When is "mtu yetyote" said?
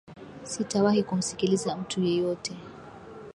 1.77-2.55